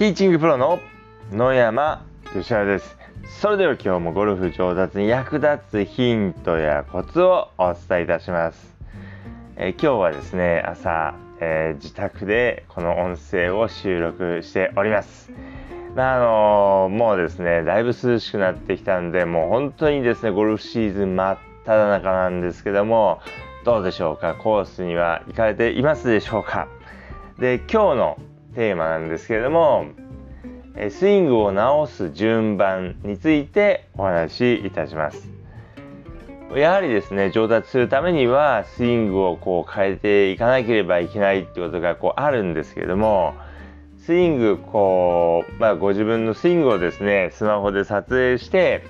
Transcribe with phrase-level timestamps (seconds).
[0.00, 0.80] ティーチングプロの
[1.30, 2.96] 野山義原です。
[3.42, 8.74] それでは今日もゴルフ上達に役立つヒントやコツをお伝えいたします、
[9.56, 15.30] えー、今日はですね朝、えー、自宅でこの音声を収録しております。
[15.94, 23.20] まあ、あのー、もうですねだいぶ涼しくなってきたんでもう本当にですねゴルフシーズン真っ只中なんですけども
[23.66, 24.34] どうでしょうか？
[24.34, 26.68] コースには行かれていますでしょうか？
[27.38, 28.18] で今日の
[28.54, 29.86] テーマなんですけれども
[30.90, 35.28] スイングを直す順番についてお話しいたします。
[36.56, 43.34] やはりですね上達するためにはスイングをこう変えていかなければいけないってことがこうあるんですけれども
[43.98, 48.82] スイングこう、まあ、ご自分のスイングをですねスマホで撮影して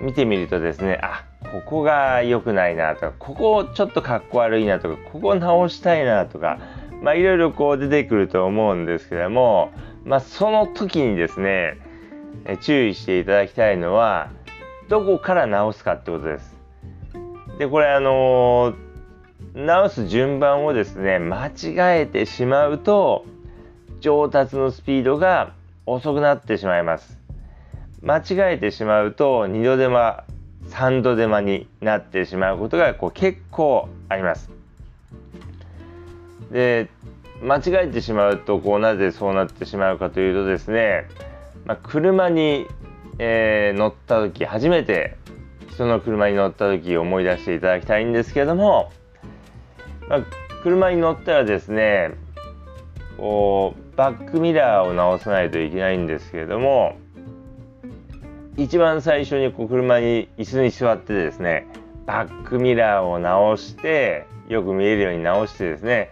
[0.00, 6.58] 見てみるとですねあここが良くないなとかここちょっとかっこ悪いなとかここ直したいなとか
[7.04, 9.72] まあいろいろこう出てくると思うんですけども
[10.04, 11.76] まあその時にですね
[12.62, 14.30] 注意していただきたいのは
[14.88, 16.56] どこから直すかってことです。
[17.58, 18.74] でこれあの
[19.54, 23.26] 直す順番をですね間違えてしまうと
[24.00, 25.52] 上達のスピードが
[25.84, 27.18] 遅くなってしまいます。
[28.02, 30.24] 間違えてしまうと2度手間
[30.70, 34.63] 3度手間になってしまうことがこう結構あります。
[36.54, 36.88] で
[37.42, 41.08] 間違えてしまうとこうなぜそうなってしまうかというとですね、
[41.66, 42.68] まあ、車に、
[43.18, 45.16] えー、乗った時初めて
[45.72, 48.92] 人の車に乗った時思い出していただきたいんですけども、
[50.08, 50.20] まあ、
[50.62, 52.12] 車に乗ったらですね
[53.16, 56.96] こうバックミラーを直さないといけないんですけれども
[58.56, 61.66] 一番最初にこう車に椅子に座ってですね
[62.06, 66.10] バックミラーを直してよく見えるように直してですね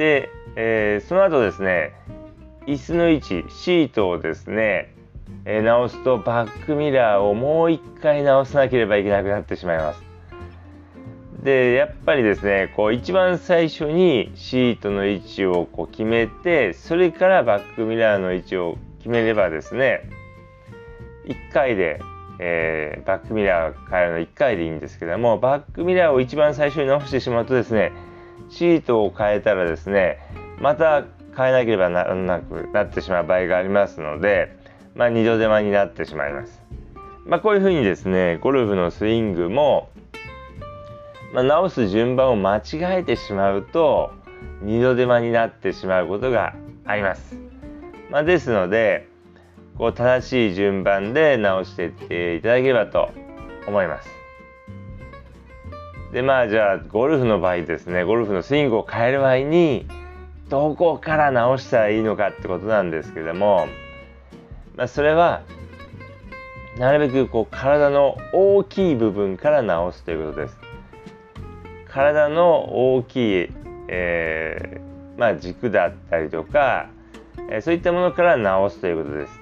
[0.00, 1.92] で、えー、その後ですね
[2.66, 4.94] 椅子の位置シートをですね、
[5.44, 10.02] えー、直すとバックミラーをもう一回直さなければいけなくなってしまいます。
[11.42, 20.08] でやっぱりですねこう一番最初にシートの位置をこう決めてそれからバックミラーの位置を決めればですね
[21.26, 22.00] 1回で、
[22.38, 27.92] えー、バックミラー変えるの1回でいいんですけどもバックミラーを一番最初に直してしまうとですね
[28.50, 30.18] シートを変えたらですね
[30.60, 31.04] また
[31.36, 34.56] 変えなければならなくなってしまう場合がありますので、
[34.94, 36.60] まあ、2度手間になってしまいます。
[37.24, 39.88] まあ、こういうふうにですねゴルフのスイングも、
[41.32, 44.12] まあ、直す順番を間違えてしまうと
[44.64, 47.36] 2度手間になってしまうことがあります。
[48.10, 49.08] まあ、ですので
[49.78, 53.10] こう正しい順番で直していっていただければと
[53.66, 54.19] 思います。
[56.12, 59.86] でまあじゃあゴルフの場合ですねゴルフのスイングを変える場合に
[60.48, 63.68] どこから直したらいいのかってことなんですけども、
[64.76, 65.42] まあ、それは
[66.76, 70.58] なるべくこう体の大きい部分から直すということです。
[71.88, 73.50] 体の大きい、
[73.88, 76.88] えー、まあ、軸だったりとか、
[77.50, 79.40] えー、そういったものから直すということです。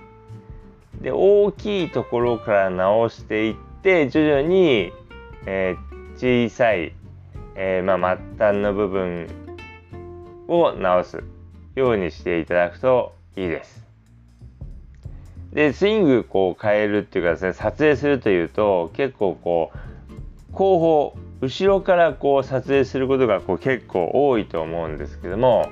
[1.03, 4.93] で大きいところから直していって徐々に、
[5.47, 5.88] えー、
[6.19, 6.93] 小さい、
[7.55, 9.29] えー、まあ、末端の部分
[10.49, 11.23] を直す
[11.77, 13.87] ようにしていただくといいです。
[15.53, 25.71] でスイングこう変えるっていうかですね撮影するというと結構こう後方後ろからこう撮影することがこう結構多いと思うんですけども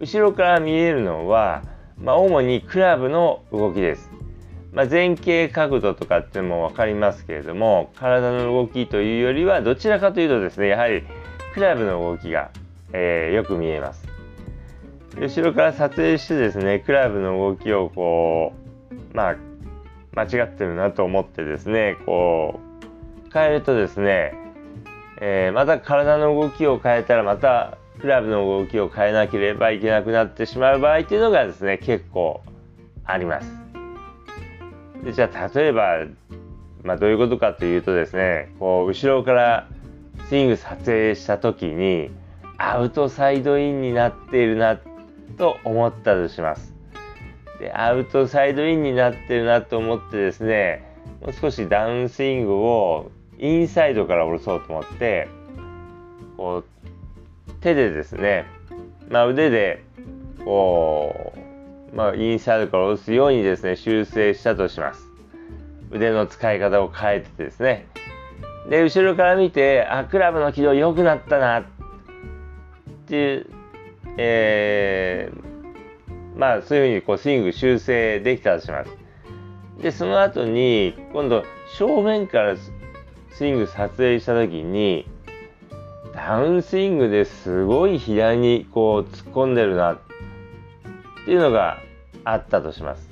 [0.00, 1.62] 後ろから見えるのは、
[1.98, 4.10] まあ、主にクラブの動きです。
[4.74, 11.04] まあ、前傾角度とかっていうのも分かりますけれども体の動きというよりはどちらかというとですねやはり
[11.54, 12.50] クラブの動きが、
[12.92, 14.04] えー、よく見えます
[15.16, 18.52] 後ろから撮影してですねクラブの動きをこ
[18.90, 19.36] うまあ
[20.16, 22.58] 間違ってるなと思ってですねこ
[23.28, 24.34] う変えるとですね、
[25.20, 32.42] えー、また体の動きを変えたらまたクラブの動きを変えなければいけなくなってしまう場合っていうのがですね結構
[33.04, 33.63] あります。
[35.04, 35.98] でじゃあ例えば、
[36.82, 39.68] まあ、どういうことかというとですねこう後ろから
[40.28, 42.10] スイング撮影した時に
[42.56, 44.80] アウトサイドインになっているな
[45.36, 46.72] と思ったとします。
[47.58, 50.84] でアウトサイドインになってるなと思ってですね
[51.20, 55.28] もう少しダウンスイングをインサイドから下ろそうと思って
[56.36, 58.46] こう手でですね、
[59.08, 59.84] まあ、腕で
[60.44, 61.43] こう
[61.94, 65.08] まあ、インサイドから押すようにですね、修正したとします。
[65.90, 67.86] 腕の使い方を変えてですね。
[68.68, 71.64] で、後ろから見て、あ、クラブの軌道良くなったなっ
[73.06, 73.46] ていう、
[74.16, 78.90] えー、まあそういうふうにこうスイング修正できたとします。
[79.80, 81.44] で、その後に今度
[81.76, 82.56] 正面から
[83.30, 85.06] スイング撮影した時に
[86.14, 89.98] ダウンスイングですごい左にこう突っ込んでるなっ
[91.24, 91.78] ていうのが
[92.24, 93.08] あったとします。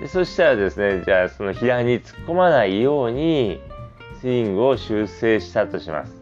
[0.00, 3.60] でそしたらですね、じゃあその左に突っ込まないように
[4.20, 6.14] スイングを修正したとします。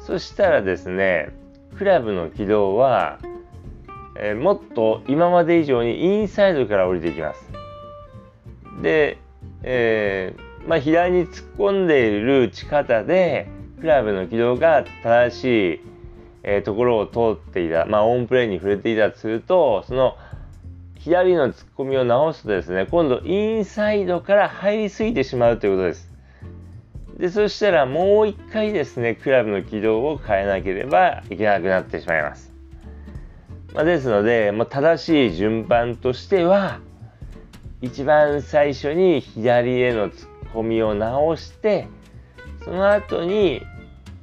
[0.00, 1.30] そしたらですね、
[1.76, 3.18] クラブの軌道は、
[4.16, 7.52] えー、もっと今まで以上にインサイドから降りていきます。
[8.82, 9.18] で、
[9.62, 13.48] えー、まあ、左に突っ込んでいる打ち方で
[13.80, 15.80] クラブの軌道が正しい、
[16.42, 20.16] えー、ところを通っていた、まあ、オンプレーに触れていたとするとその
[20.96, 26.08] 左の突っ込みを直すとですね今度インサイドから入りすぎてしまうということです。
[27.18, 32.52] でそしたらもう一回ですねクラブの軌道を変えなければいけなくなってしまいます。
[33.74, 36.80] まあ、ですので、もう正しい順番としては
[37.82, 41.86] 一番最初に左への突っ込みを直して
[42.64, 43.62] その後に、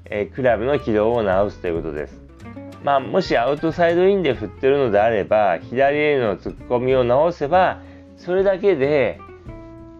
[0.06, 2.26] え、クラブの軌道を直すということです。
[2.86, 7.82] まあ、もしアウトサイドインで振ってるのであれば左への突っ込みを直せば
[8.16, 9.20] それだけで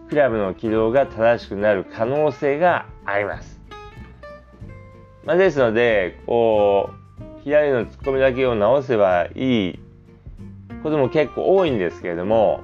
[0.08, 3.60] クラブの軌道が正しくなる可能性があります。
[5.24, 9.78] まあ、ですのでこう左の突っ込みだけを直せばいい
[10.84, 12.60] ことも結構多いんですけれども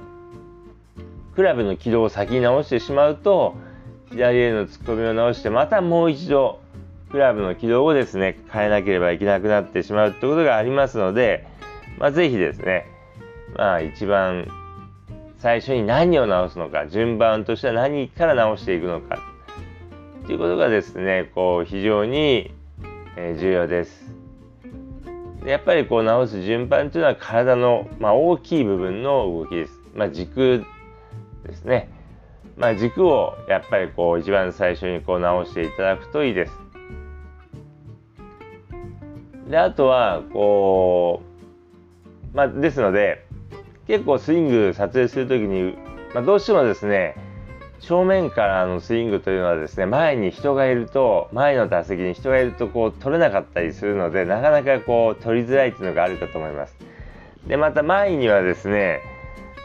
[1.35, 3.55] クラブの軌道を先に直してしまうと
[4.09, 6.62] 左への突っ込みを直してまたもう一度
[7.13, 11.45] クラブの軌道をですね変えなければいけなくなってしまうってことがありますので、
[11.99, 12.87] まあ、ぜひですね
[13.55, 14.47] まあ一番
[15.37, 19.19] 最初に何を直すのか順番としては何から直していくのか
[20.25, 22.51] ということがですねこう非常に
[23.15, 24.11] 重要です。
[25.45, 29.79] やっぱりこう直す順番というのは体の、まあ、大きい部分の動きです。
[29.93, 30.65] まあ、軸
[31.45, 31.89] ですね。
[32.57, 36.62] まあ、軸をやっぱりこう一番最初にこう直していただくといいです。
[39.53, 41.21] であとはこ
[42.33, 43.23] う、まあ、ですので
[43.85, 45.77] 結構スイング撮影する時に、
[46.15, 47.15] まあ、どうしてもですね
[47.79, 56.75] 正面からのスイングというのはですね前に人がいると前の打席に人がいるとこう取れなかったりするのでなかなかこう取りづらいっていうのがあるかと思います。
[57.45, 59.01] でまた前にはですね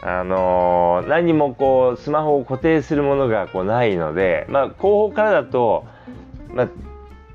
[0.03, 5.83] あのー、何もこうスマホを固定するものがこうないので、まあ、後方からだと、
[6.53, 6.69] まあ、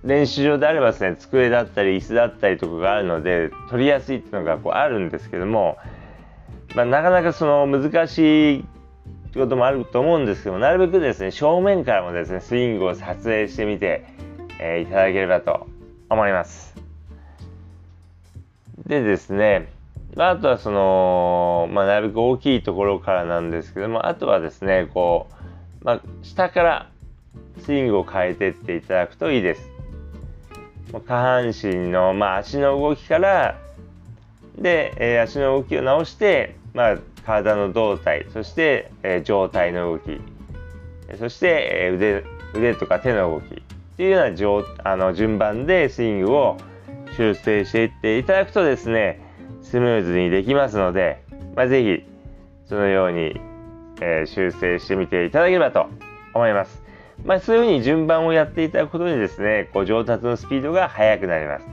[0.05, 5.79] 練習場であればですね机だったり椅子だったりとかがあるので取りやすいっていうのがこうあるんですけども、
[6.77, 8.65] まあ、なかなかその難しい
[9.35, 14.05] こともあると思うんですけどもなるべくですね正面からもですねスイングを撮影してみて、
[14.61, 15.67] えー、いただければと
[16.11, 16.75] 思います。
[18.87, 19.73] でですね
[20.15, 25.27] まあ、あとはその、まあ、なるべく大きいところからなんですけどもあとはですねこ
[25.83, 26.91] う、まあ、下から
[27.65, 29.74] スイングを変えてっていただくといいです。
[31.01, 33.59] 下半身の、まあ、足の動きから
[34.59, 40.21] で、えー、足の動きを直して、まあ、体の胴体そして、えー、上体の動き
[41.19, 42.25] そして、えー、腕
[42.55, 46.57] 腕とか手の動きっていうような上あの順番でスイングを
[47.17, 49.21] 修正していっていただくとですね
[49.63, 51.23] スムーズにできますので、
[51.57, 52.05] まあ、ぜひ
[52.69, 53.41] そのように、
[54.01, 55.87] え、修正してみていただければと
[56.35, 56.84] 思います。
[57.23, 61.67] まあ、そういうふうに順番をやっていただくことでですね、こう上達のスピードが速くなります。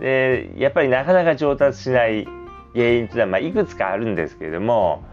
[0.00, 2.24] で、やっぱりなかなか上達しない
[2.74, 5.04] 原因というのは、まあ、いくつかあるんですけれども、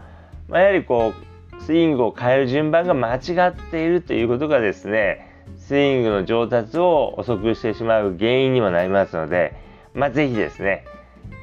[0.48, 9.54] まあ、やはりこう、スイングを変える順番が間違っているということがですね、スイングの上達を遅くしてしまう原因にもなりますので、
[9.94, 10.84] まあ、ぜひですね、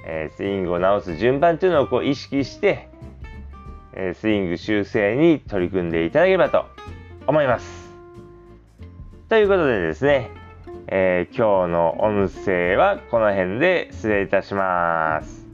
[0.07, 2.89] えー、スイングを直す順番というのをこう意識して、
[3.93, 6.65] えー、スイング修正に取り組んでいただければと
[7.27, 7.84] 思います。
[9.27, 10.29] ということでですね、
[10.87, 15.44] えー、今日の音声はこの辺で失礼いたします。